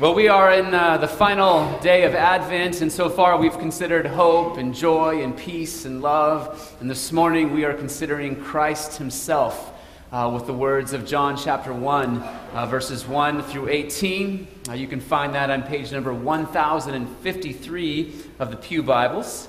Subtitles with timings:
[0.00, 4.06] Well, we are in uh, the final day of Advent, and so far we've considered
[4.06, 6.76] hope and joy and peace and love.
[6.80, 9.72] And this morning we are considering Christ Himself
[10.10, 14.48] uh, with the words of John chapter 1, uh, verses 1 through 18.
[14.68, 19.48] Uh, you can find that on page number 1053 of the Pew Bibles.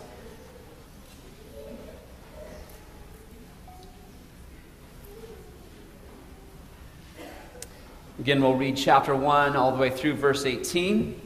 [8.18, 11.20] Again, we'll read chapter 1 all the way through verse 18.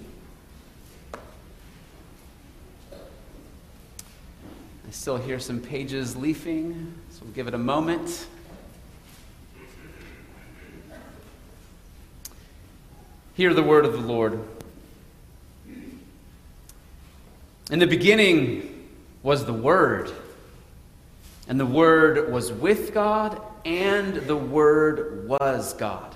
[2.83, 2.87] I
[4.89, 8.25] still hear some pages leafing, so we'll give it a moment.
[13.35, 14.39] Hear the word of the Lord.
[17.69, 18.89] In the beginning
[19.21, 20.11] was the Word,
[21.47, 26.15] and the Word was with God, and the Word was God.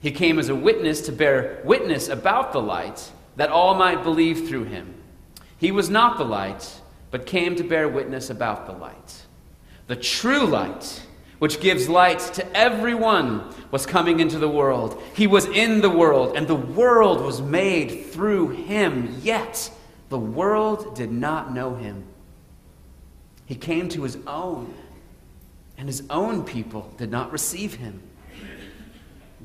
[0.00, 4.48] He came as a witness to bear witness about the light, that all might believe
[4.48, 4.94] through him.
[5.56, 9.26] He was not the light, but came to bear witness about the light.
[9.88, 11.02] The true light,
[11.38, 15.02] which gives light to everyone, was coming into the world.
[15.14, 19.70] He was in the world, and the world was made through him, yet
[20.10, 22.04] the world did not know him.
[23.46, 24.74] He came to his own,
[25.76, 28.02] and his own people did not receive him.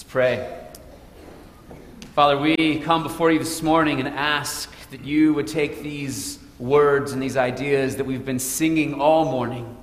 [0.00, 0.58] pray.
[2.14, 7.12] Father, we come before you this morning and ask that you would take these words
[7.12, 9.76] and these ideas that we've been singing all morning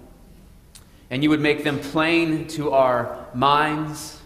[1.09, 4.19] and you would make them plain to our minds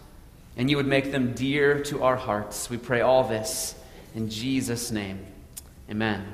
[0.56, 2.70] and you would make them dear to our hearts.
[2.70, 3.74] We pray all this
[4.14, 5.24] in Jesus' name.
[5.90, 6.24] Amen.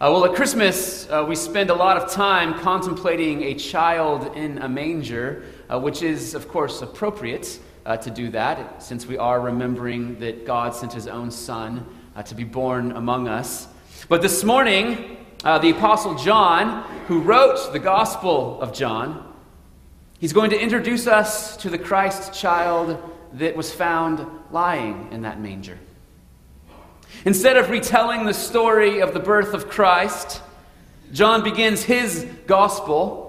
[0.00, 4.58] Uh, well, at Christmas, uh, we spend a lot of time contemplating a child in
[4.58, 9.40] a manger uh, which is, of course, appropriate uh, to do that, since we are
[9.40, 11.86] remembering that God sent his own Son
[12.16, 13.68] uh, to be born among us.
[14.08, 19.32] But this morning, uh, the Apostle John, who wrote the Gospel of John,
[20.18, 22.98] he's going to introduce us to the Christ child
[23.34, 25.78] that was found lying in that manger.
[27.24, 30.40] Instead of retelling the story of the birth of Christ,
[31.12, 33.27] John begins his gospel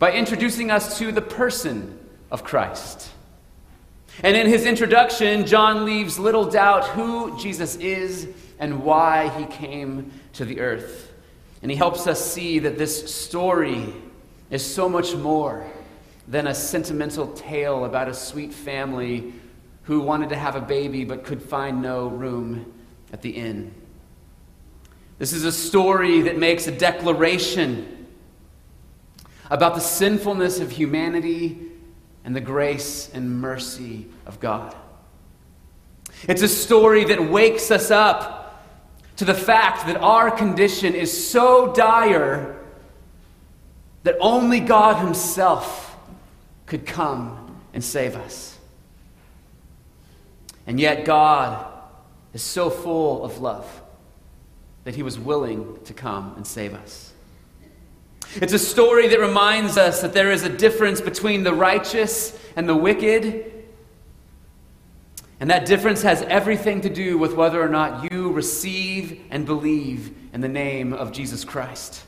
[0.00, 1.96] by introducing us to the person
[2.30, 3.10] of Christ.
[4.22, 8.26] And in his introduction, John leaves little doubt who Jesus is
[8.58, 11.12] and why he came to the earth.
[11.60, 13.92] And he helps us see that this story
[14.50, 15.70] is so much more
[16.26, 19.34] than a sentimental tale about a sweet family
[19.82, 22.72] who wanted to have a baby but could find no room
[23.12, 23.74] at the inn.
[25.18, 27.99] This is a story that makes a declaration
[29.50, 31.58] about the sinfulness of humanity
[32.24, 34.74] and the grace and mercy of God.
[36.28, 38.64] It's a story that wakes us up
[39.16, 42.56] to the fact that our condition is so dire
[44.02, 45.96] that only God Himself
[46.66, 48.56] could come and save us.
[50.66, 51.66] And yet, God
[52.32, 53.82] is so full of love
[54.84, 57.09] that He was willing to come and save us.
[58.36, 62.68] It's a story that reminds us that there is a difference between the righteous and
[62.68, 63.52] the wicked.
[65.40, 70.14] And that difference has everything to do with whether or not you receive and believe
[70.32, 72.04] in the name of Jesus Christ.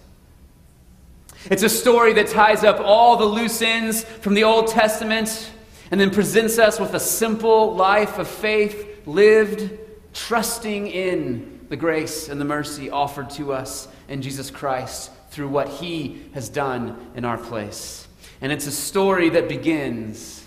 [1.47, 5.51] It's a story that ties up all the loose ends from the Old Testament
[5.91, 9.77] and then presents us with a simple life of faith lived,
[10.15, 15.69] trusting in the grace and the mercy offered to us in Jesus Christ through what
[15.69, 18.07] He has done in our place.
[18.41, 20.45] And it's a story that begins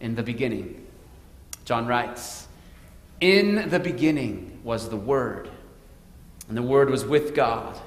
[0.00, 0.86] in the beginning.
[1.64, 2.46] John writes,
[3.20, 5.50] In the beginning was the Word,
[6.48, 7.80] and the Word was with God,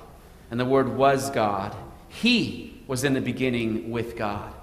[0.51, 1.75] and the Word was God.
[2.09, 4.53] He was in the beginning with God.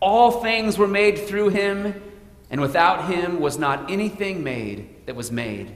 [0.00, 2.00] All things were made through him,
[2.50, 5.74] and without him was not anything made that was made.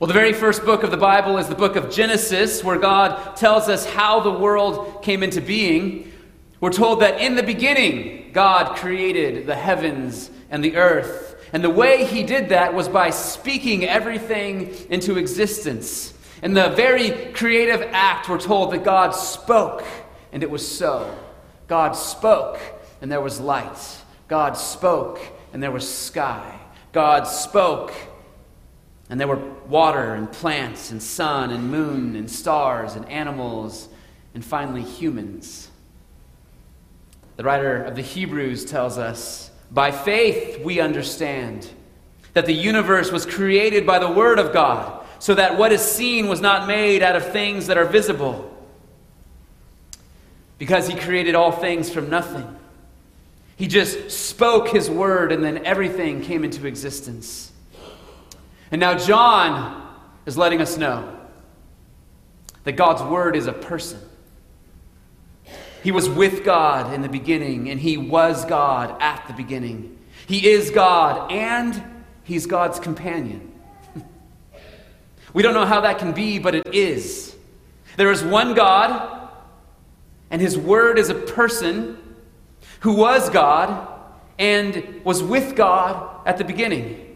[0.00, 3.36] Well, the very first book of the Bible is the book of Genesis, where God
[3.36, 6.10] tells us how the world came into being.
[6.58, 11.36] We're told that in the beginning, God created the heavens and the earth.
[11.52, 16.14] And the way he did that was by speaking everything into existence.
[16.42, 19.84] In the very creative act, we're told that God spoke,
[20.32, 21.14] and it was so.
[21.68, 22.58] God spoke,
[23.02, 23.98] and there was light.
[24.28, 25.20] God spoke,
[25.52, 26.58] and there was sky.
[26.92, 27.92] God spoke,
[29.10, 33.88] and there were water and plants and sun and moon and stars and animals
[34.34, 35.68] and finally humans.
[37.36, 41.68] The writer of the Hebrews tells us by faith we understand
[42.34, 46.28] that the universe was created by the Word of God so that what is seen
[46.28, 48.46] was not made out of things that are visible.
[50.58, 52.56] Because he created all things from nothing.
[53.56, 57.52] He just spoke his word, and then everything came into existence.
[58.70, 59.96] And now John
[60.26, 61.16] is letting us know
[62.64, 64.00] that God's word is a person.
[65.82, 69.98] He was with God in the beginning, and he was God at the beginning.
[70.26, 71.82] He is God, and
[72.24, 73.52] he's God's companion.
[75.32, 77.36] We don't know how that can be, but it is.
[77.96, 79.28] There is one God,
[80.28, 81.96] and his word is a person
[82.80, 83.88] who was God
[84.40, 87.09] and was with God at the beginning.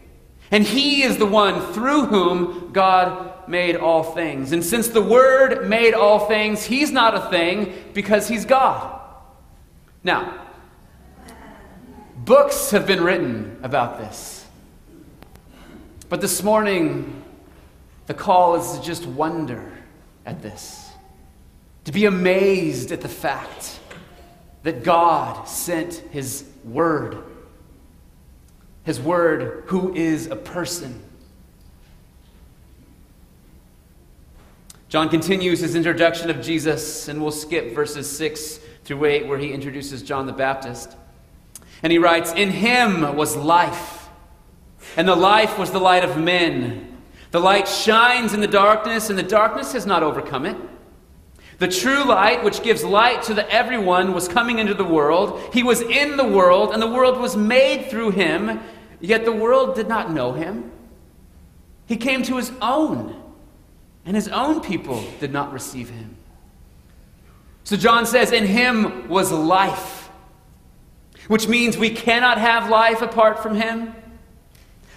[0.51, 4.51] And he is the one through whom God made all things.
[4.51, 9.01] And since the Word made all things, he's not a thing because he's God.
[10.03, 10.45] Now,
[12.17, 14.45] books have been written about this.
[16.09, 17.23] But this morning,
[18.05, 19.71] the call is to just wonder
[20.25, 20.91] at this,
[21.85, 23.79] to be amazed at the fact
[24.63, 27.23] that God sent His Word.
[28.85, 31.01] His Word, who is a person.
[34.87, 39.51] John continues his introduction of Jesus, and we'll skip verses 6 through 8, where he
[39.51, 40.95] introduces John the Baptist.
[41.83, 44.07] And he writes, In him was life,
[44.95, 47.01] and the life was the light of men.
[47.31, 50.55] The light shines in the darkness, and the darkness has not overcome it.
[51.57, 55.41] The true light, which gives light to the everyone, was coming into the world.
[55.53, 58.59] He was in the world, and the world was made through him,
[58.99, 60.71] yet the world did not know him.
[61.85, 63.21] He came to his own,
[64.05, 66.15] and his own people did not receive him.
[67.63, 70.09] So John says, In him was life,
[71.27, 73.93] which means we cannot have life apart from him.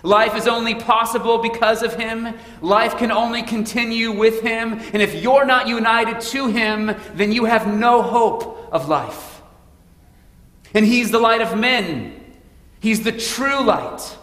[0.02, 2.34] Life is only possible because of Him.
[2.60, 4.80] Life can only continue with Him.
[4.92, 9.42] And if you're not united to Him, then you have no hope of life.
[10.72, 12.17] And He's the light of men,
[12.80, 14.16] He's the true light.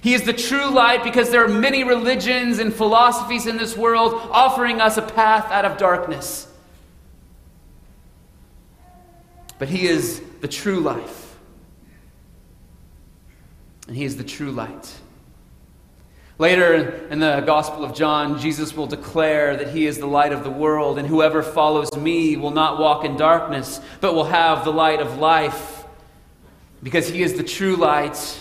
[0.00, 4.12] He is the true light because there are many religions and philosophies in this world
[4.30, 6.46] offering us a path out of darkness.
[9.58, 11.36] But He is the true life.
[13.88, 14.94] And He is the true light.
[16.38, 20.44] Later in the Gospel of John, Jesus will declare that he is the light of
[20.44, 24.72] the world, and whoever follows me will not walk in darkness, but will have the
[24.72, 25.75] light of life.
[26.86, 28.40] Because he is the true light,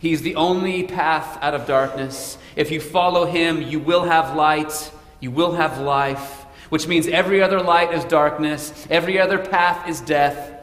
[0.00, 2.36] he is the only path out of darkness.
[2.54, 7.40] If you follow him, you will have light, you will have life, which means every
[7.40, 10.60] other light is darkness, every other path is death.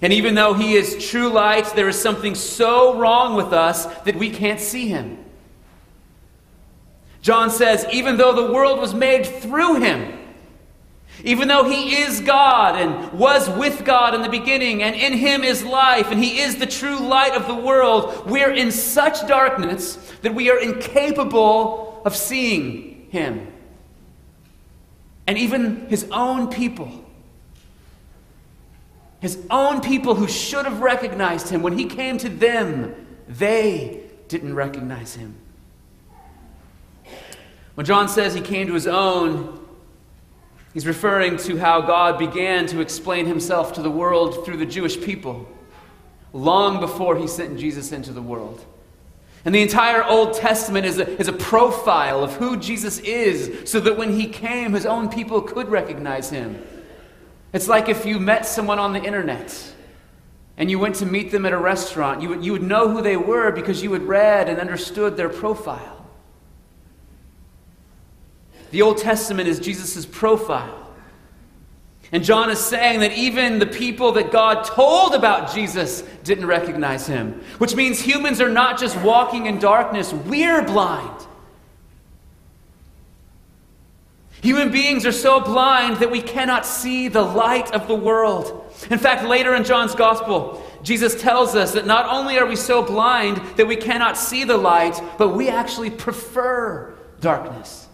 [0.00, 4.16] And even though he is true light, there is something so wrong with us that
[4.16, 5.22] we can't see him.
[7.20, 10.17] John says, even though the world was made through him,
[11.24, 15.42] even though he is God and was with God in the beginning, and in him
[15.42, 19.96] is life, and he is the true light of the world, we're in such darkness
[20.22, 23.52] that we are incapable of seeing him.
[25.26, 27.04] And even his own people,
[29.20, 34.54] his own people who should have recognized him, when he came to them, They didn't
[34.54, 35.34] recognize him.
[37.74, 39.67] When John says he came to his own,
[40.78, 45.00] he's referring to how God began to explain himself to the world through the Jewish
[45.00, 45.48] people
[46.32, 48.64] long before he sent Jesus into the world.
[49.44, 53.80] And the entire Old Testament is a, is a profile of who Jesus is, so
[53.80, 56.64] that when he came, his own people could recognize him.
[57.52, 59.74] It's like if you met someone on the internet
[60.56, 63.02] and you went to meet them at a restaurant, you would, you would know who
[63.02, 65.97] they were because you had read and understood their profile.
[68.70, 70.88] The Old Testament is Jesus' profile.
[72.10, 77.06] And John is saying that even the people that God told about Jesus didn't recognize
[77.06, 81.26] him, which means humans are not just walking in darkness, we're blind.
[84.40, 88.72] Human beings are so blind that we cannot see the light of the world.
[88.88, 92.82] In fact, later in John's gospel, Jesus tells us that not only are we so
[92.82, 97.87] blind that we cannot see the light, but we actually prefer darkness.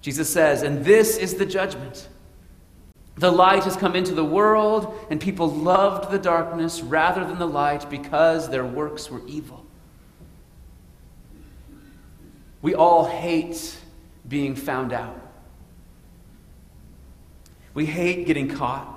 [0.00, 2.08] Jesus says, and this is the judgment.
[3.16, 7.48] The light has come into the world, and people loved the darkness rather than the
[7.48, 9.66] light because their works were evil.
[12.62, 13.76] We all hate
[14.28, 15.20] being found out.
[17.74, 18.94] We hate getting caught.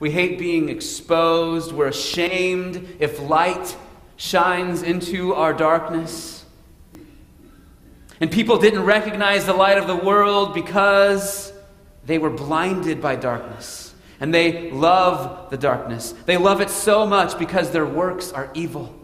[0.00, 1.72] We hate being exposed.
[1.72, 3.76] We're ashamed if light
[4.16, 6.41] shines into our darkness.
[8.22, 11.52] And people didn't recognize the light of the world because
[12.06, 13.92] they were blinded by darkness.
[14.20, 16.14] And they love the darkness.
[16.24, 18.94] They love it so much because their works are evil.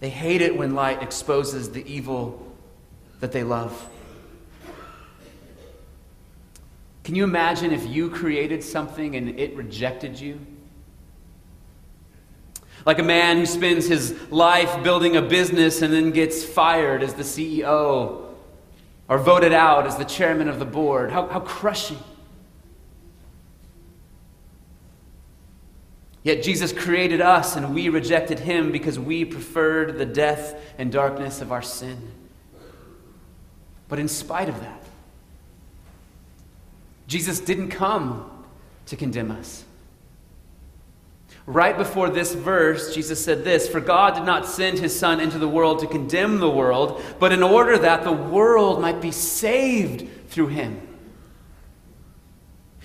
[0.00, 2.46] They hate it when light exposes the evil
[3.20, 3.88] that they love.
[7.04, 10.38] Can you imagine if you created something and it rejected you?
[12.84, 17.14] Like a man who spends his life building a business and then gets fired as
[17.14, 18.24] the CEO
[19.08, 21.10] or voted out as the chairman of the board.
[21.10, 21.98] How, how crushing.
[26.22, 31.40] Yet Jesus created us and we rejected him because we preferred the death and darkness
[31.40, 32.12] of our sin.
[33.88, 34.82] But in spite of that,
[37.06, 38.30] Jesus didn't come
[38.86, 39.64] to condemn us.
[41.46, 45.38] Right before this verse, Jesus said this For God did not send his Son into
[45.38, 50.28] the world to condemn the world, but in order that the world might be saved
[50.28, 50.80] through him.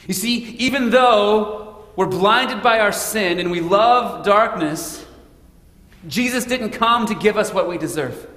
[0.08, 5.06] You see, even though we're blinded by our sin and we love darkness,
[6.08, 8.28] Jesus didn't come to give us what we deserve.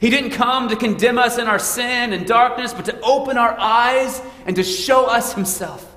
[0.00, 3.56] He didn't come to condemn us in our sin and darkness, but to open our
[3.58, 5.93] eyes and to show us himself.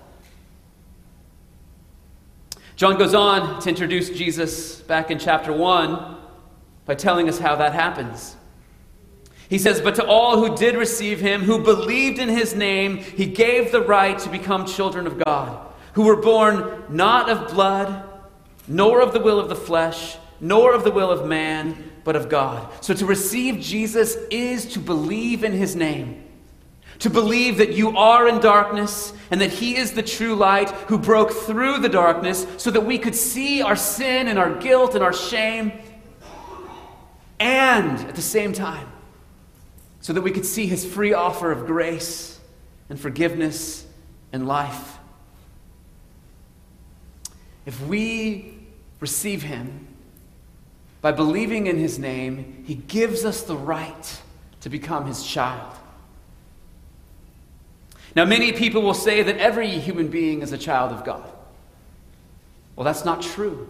[2.77, 6.17] John goes on to introduce Jesus back in chapter 1
[6.85, 8.35] by telling us how that happens.
[9.49, 13.25] He says, But to all who did receive him, who believed in his name, he
[13.25, 18.07] gave the right to become children of God, who were born not of blood,
[18.67, 22.29] nor of the will of the flesh, nor of the will of man, but of
[22.29, 22.71] God.
[22.83, 26.26] So to receive Jesus is to believe in his name
[26.99, 30.97] to believe that you are in darkness and that He is the true light who
[30.97, 35.03] broke through the darkness so that we could see our sin and our guilt and
[35.03, 35.71] our shame,
[37.39, 38.87] and at the same time,
[40.01, 42.39] so that we could see His free offer of grace
[42.89, 43.85] and forgiveness
[44.31, 44.97] and life.
[47.65, 48.57] If we
[48.99, 49.87] receive Him
[51.01, 54.21] by believing in His name, He gives us the right
[54.61, 55.75] to become His child.
[58.17, 61.31] Now, many people will say that every human being is a child of God.
[62.75, 63.69] Well, that's not true.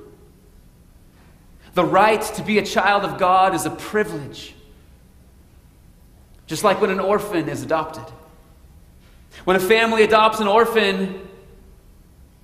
[1.73, 4.55] The right to be a child of God is a privilege,
[6.45, 8.05] just like when an orphan is adopted.
[9.43, 11.27] When a family adopts an orphan,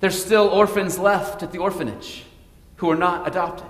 [0.00, 2.24] there's still orphans left at the orphanage
[2.76, 3.66] who are not adopted.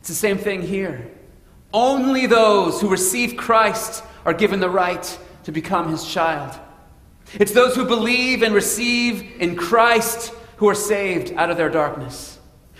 [0.00, 1.12] It's the same thing here.
[1.72, 5.16] Only those who receive Christ are given the right
[5.50, 6.56] to become his child.
[7.34, 12.38] It's those who believe and receive in Christ who are saved out of their darkness.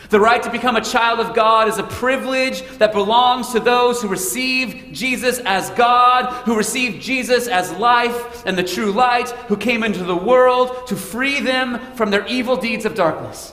[0.08, 4.00] The right to become a child of God is a privilege that belongs to those
[4.00, 9.56] who receive Jesus as God, who receive Jesus as life and the true light, who
[9.56, 13.52] came into the world to free them from their evil deeds of darkness.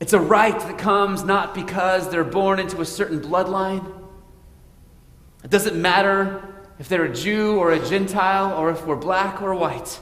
[0.00, 4.01] It's a right that comes not because they're born into a certain bloodline
[5.44, 6.42] it doesn't matter
[6.78, 10.00] if they're a Jew or a Gentile or if we're black or white.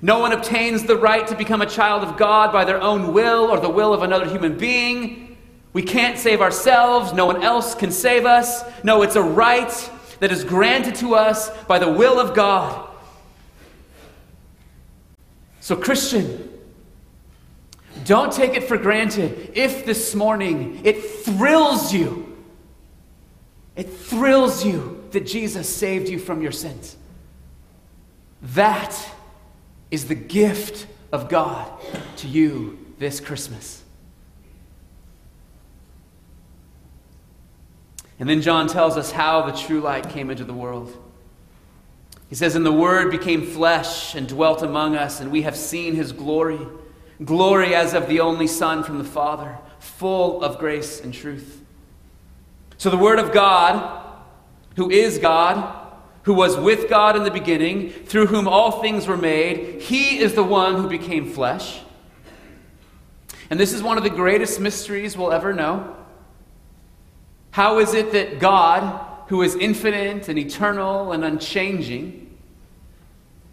[0.00, 3.50] No one obtains the right to become a child of God by their own will
[3.50, 5.36] or the will of another human being.
[5.72, 7.12] We can't save ourselves.
[7.12, 8.62] No one else can save us.
[8.84, 12.88] No, it's a right that is granted to us by the will of God.
[15.60, 16.48] So, Christian,
[18.04, 22.37] don't take it for granted if this morning it thrills you.
[23.78, 26.96] It thrills you that Jesus saved you from your sins.
[28.42, 28.94] That
[29.92, 31.70] is the gift of God
[32.16, 33.84] to you this Christmas.
[38.18, 40.92] And then John tells us how the true light came into the world.
[42.28, 45.94] He says, And the Word became flesh and dwelt among us, and we have seen
[45.94, 46.58] his glory
[47.24, 51.57] glory as of the only Son from the Father, full of grace and truth.
[52.78, 54.06] So the Word of God,
[54.76, 55.86] who is God,
[56.22, 60.34] who was with God in the beginning, through whom all things were made, he is
[60.34, 61.80] the one who became flesh.
[63.50, 65.96] And this is one of the greatest mysteries we'll ever know.
[67.50, 72.38] How is it that God, who is infinite and eternal and unchanging,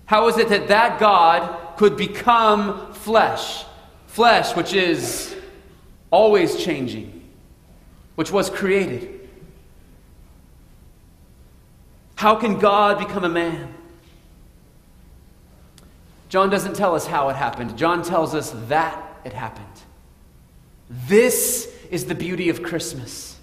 [0.06, 3.64] how is it that that God could become flesh?
[4.06, 5.36] Flesh, which is
[6.12, 7.24] always changing,
[8.16, 9.15] which was created.
[12.16, 13.74] How can God become a man?
[16.30, 17.78] John doesn't tell us how it happened.
[17.78, 19.66] John tells us that it happened.
[20.90, 23.38] This is the beauty of Christmas.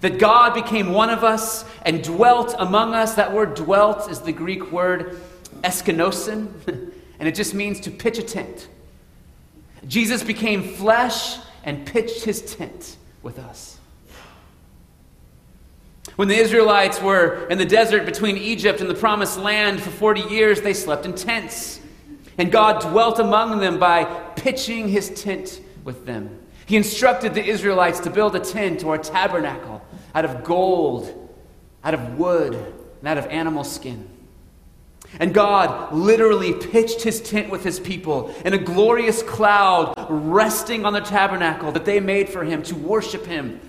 [0.00, 3.14] That God became one of us and dwelt among us.
[3.14, 5.20] That word dwelt is the Greek word
[5.62, 6.48] eskenosin,
[7.18, 8.68] and it just means to pitch a tent.
[9.86, 13.78] Jesus became flesh and pitched his tent with us.
[16.16, 20.20] When the Israelites were in the desert between Egypt and the promised land for 40
[20.22, 21.80] years, they slept in tents.
[22.38, 24.04] And God dwelt among them by
[24.36, 26.38] pitching his tent with them.
[26.66, 29.82] He instructed the Israelites to build a tent or a tabernacle
[30.14, 31.30] out of gold,
[31.82, 34.08] out of wood, and out of animal skin.
[35.20, 40.92] And God literally pitched his tent with his people in a glorious cloud resting on
[40.92, 43.60] the tabernacle that they made for him to worship him.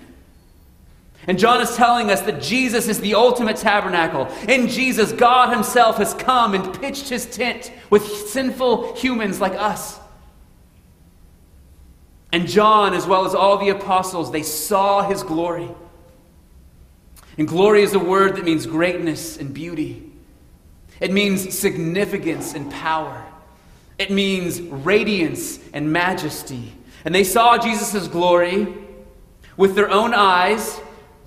[1.26, 4.26] And John is telling us that Jesus is the ultimate tabernacle.
[4.48, 9.98] In Jesus, God himself has come and pitched his tent with sinful humans like us.
[12.32, 15.68] And John, as well as all the apostles, they saw his glory.
[17.38, 20.10] And glory is a word that means greatness and beauty.
[21.00, 23.24] It means significance and power.
[23.98, 26.72] It means radiance and majesty.
[27.04, 28.74] And they saw Jesus' glory
[29.56, 30.80] with their own eyes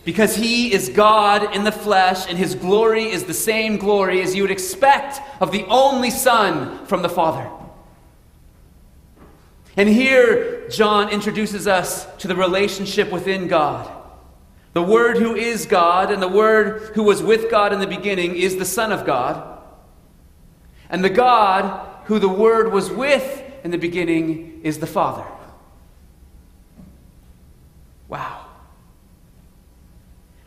[0.05, 4.35] because he is God in the flesh, and his glory is the same glory as
[4.35, 7.49] you would expect of the only Son from the Father.
[9.77, 13.89] And here, John introduces us to the relationship within God.
[14.73, 18.35] The Word who is God and the Word who was with God in the beginning
[18.35, 19.61] is the Son of God.
[20.89, 25.25] And the God who the Word was with in the beginning is the Father.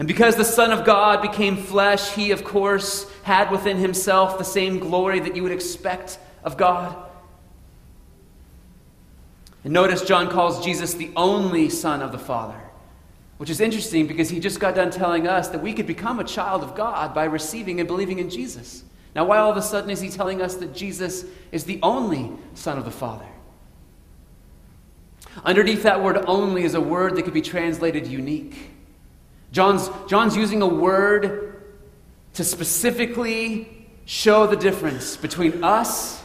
[0.03, 4.43] And because the Son of God became flesh, he, of course, had within himself the
[4.43, 7.09] same glory that you would expect of God.
[9.63, 12.61] And notice John calls Jesus the only Son of the Father,
[13.37, 16.25] which is interesting because he just got done telling us that we could become a
[16.25, 18.83] child of God by receiving and believing in Jesus.
[19.15, 22.33] Now, why all of a sudden is he telling us that Jesus is the only
[22.55, 23.29] Son of the Father?
[25.45, 28.72] Underneath that word only is a word that could be translated unique.
[29.53, 31.63] John's, John's using a word
[32.35, 36.23] to specifically show the difference between us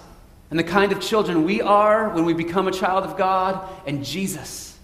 [0.49, 4.03] and the kind of children we are when we become a child of God and
[4.03, 4.77] Jesus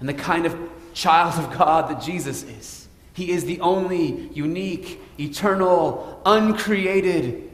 [0.00, 0.58] and the kind of
[0.94, 2.88] child of God that Jesus is.
[3.14, 7.50] He is the only unique, eternal, uncreated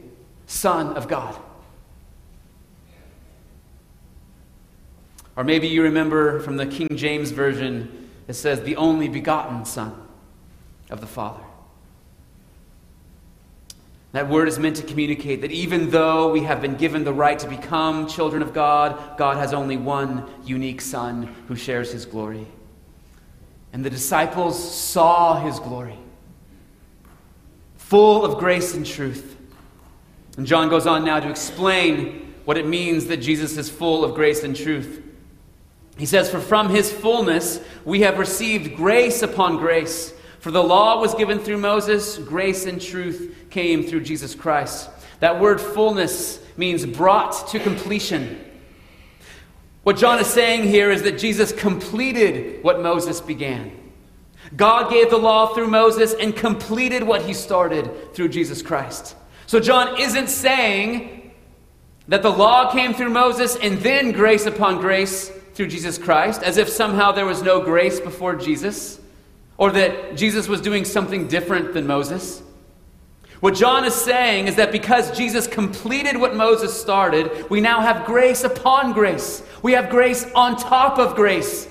[0.47, 1.39] Son of God.
[5.35, 7.98] Or maybe you remember from the King James Version,
[8.29, 9.91] it says, the only begotten Son
[10.91, 11.43] of the Father.
[14.11, 17.39] That word is meant to communicate that even though we have been given the right
[17.39, 22.45] to become children of God, God has only one unique Son who shares his glory.
[23.73, 25.97] And the disciples saw his glory,
[27.77, 29.37] full of grace and truth.
[30.37, 34.13] And John goes on now to explain what it means that Jesus is full of
[34.13, 35.03] grace and truth.
[35.99, 40.13] He says, For from his fullness we have received grace upon grace.
[40.39, 44.89] For the law was given through Moses, grace and truth came through Jesus Christ.
[45.19, 48.45] That word fullness means brought to completion.
[49.83, 53.71] What John is saying here is that Jesus completed what Moses began.
[54.55, 59.17] God gave the law through Moses and completed what he started through Jesus Christ.
[59.47, 61.33] So John isn't saying
[62.07, 66.55] that the law came through Moses and then grace upon grace through Jesus Christ, as
[66.55, 68.97] if somehow there was no grace before Jesus,
[69.57, 72.41] or that Jesus was doing something different than Moses.
[73.41, 78.05] What John is saying is that because Jesus completed what Moses started, we now have
[78.05, 79.43] grace upon grace.
[79.61, 81.67] We have grace on top of grace.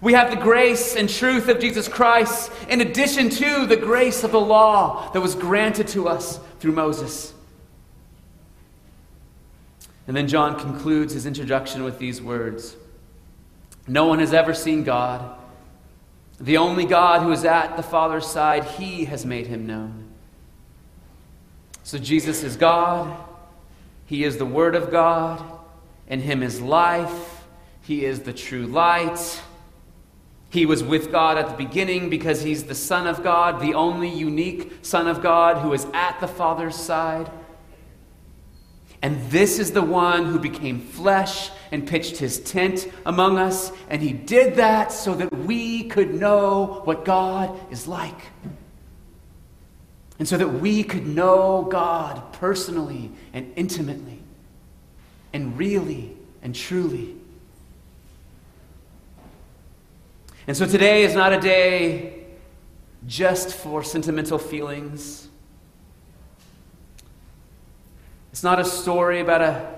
[0.00, 4.32] We have the grace and truth of Jesus Christ in addition to the grace of
[4.32, 7.34] the law that was granted to us through Moses.
[10.08, 12.74] And then John concludes his introduction with these words
[13.86, 15.36] No one has ever seen God.
[16.40, 20.06] The only God who is at the Father's side, he has made him known.
[21.82, 23.16] So Jesus is God.
[24.06, 25.44] He is the Word of God.
[26.06, 27.44] In him is life.
[27.82, 29.42] He is the true light.
[30.50, 34.08] He was with God at the beginning because he's the Son of God, the only
[34.08, 37.30] unique Son of God who is at the Father's side.
[39.02, 43.70] And this is the one who became flesh and pitched his tent among us.
[43.88, 48.20] And he did that so that we could know what God is like.
[50.18, 54.20] And so that we could know God personally and intimately
[55.32, 57.14] and really and truly.
[60.48, 62.24] And so today is not a day
[63.06, 65.27] just for sentimental feelings.
[68.38, 69.68] It's not a story about a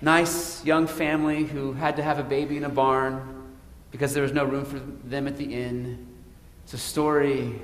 [0.00, 3.46] nice young family who had to have a baby in a barn
[3.92, 6.04] because there was no room for them at the inn.
[6.64, 7.62] It's a story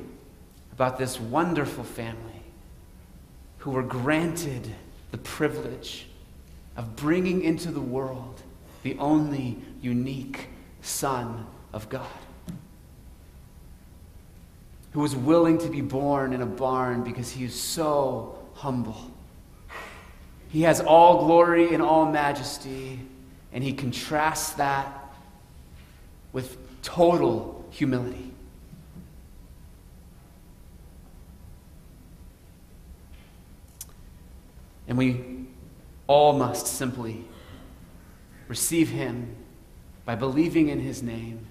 [0.70, 2.40] about this wonderful family
[3.58, 4.72] who were granted
[5.10, 6.06] the privilege
[6.76, 8.40] of bringing into the world
[8.84, 10.50] the only unique
[10.82, 12.06] Son of God
[14.92, 19.10] who was willing to be born in a barn because he is so humble.
[20.54, 23.00] He has all glory and all majesty,
[23.52, 24.86] and he contrasts that
[26.32, 28.30] with total humility.
[34.86, 35.48] And we
[36.06, 37.24] all must simply
[38.46, 39.34] receive him
[40.04, 41.48] by believing in his name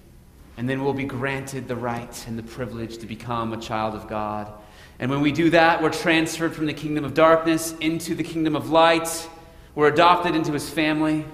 [0.56, 4.08] and then we'll be granted the right and the privilege to become a child of
[4.08, 4.50] God.
[4.98, 8.54] And when we do that, we're transferred from the kingdom of darkness into the kingdom
[8.54, 9.28] of light.
[9.74, 11.24] We're adopted into his family,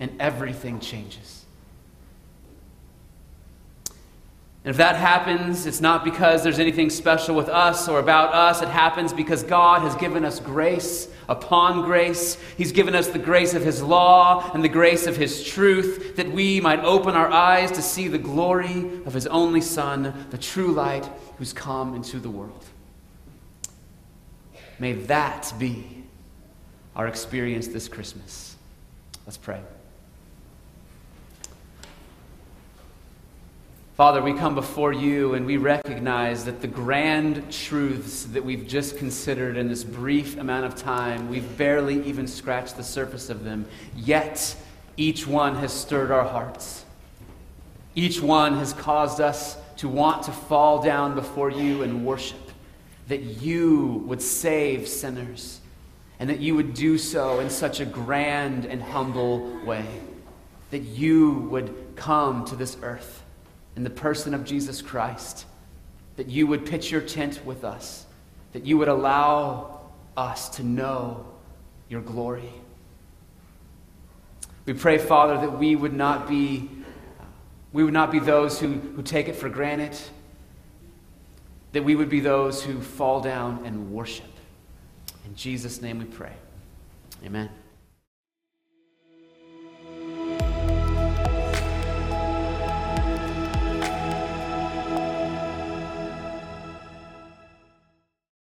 [0.00, 1.44] and everything changes.
[4.64, 8.62] And if that happens, it's not because there's anything special with us or about us.
[8.62, 12.36] It happens because God has given us grace upon grace.
[12.56, 16.32] He's given us the grace of His law and the grace of His truth that
[16.32, 20.72] we might open our eyes to see the glory of His only Son, the true
[20.72, 22.64] light who's come into the world.
[24.78, 26.04] May that be
[26.94, 28.56] our experience this Christmas.
[29.26, 29.60] Let's pray.
[33.96, 38.98] Father, we come before you and we recognize that the grand truths that we've just
[38.98, 43.64] considered in this brief amount of time, we've barely even scratched the surface of them.
[43.96, 44.54] Yet,
[44.98, 46.84] each one has stirred our hearts.
[47.94, 52.38] Each one has caused us to want to fall down before you and worship.
[53.08, 55.60] That you would save sinners,
[56.18, 59.86] and that you would do so in such a grand and humble way.
[60.70, 63.22] That you would come to this earth
[63.76, 65.46] in the person of Jesus Christ,
[66.16, 68.06] that you would pitch your tent with us,
[68.52, 69.80] that you would allow
[70.16, 71.26] us to know
[71.88, 72.50] your glory.
[74.64, 76.68] We pray, Father, that we would not be,
[77.72, 79.96] we would not be those who, who take it for granted,
[81.72, 84.24] that we would be those who fall down and worship.
[85.26, 86.32] In Jesus' name we pray.
[87.24, 87.50] Amen.